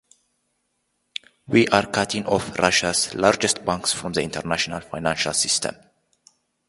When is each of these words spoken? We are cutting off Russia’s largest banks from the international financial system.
We 1.45 1.67
are 1.67 1.85
cutting 1.85 2.25
off 2.25 2.57
Russia’s 2.57 3.13
largest 3.13 3.63
banks 3.63 3.93
from 3.93 4.13
the 4.13 4.23
international 4.23 4.79
financial 4.81 5.33
system. 5.35 5.75